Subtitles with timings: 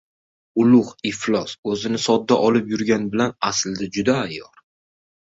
[0.61, 4.65] —Ulug‘ iflos o‘zini sodda olib yurgan bilan aslida juda ayyor!